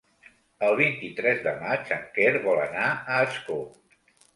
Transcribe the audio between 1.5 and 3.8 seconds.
maig en Quer vol anar a Ascó.